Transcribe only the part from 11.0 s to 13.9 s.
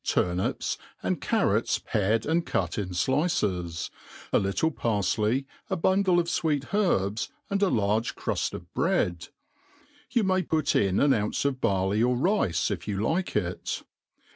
ounce of barley or lice, if you like it.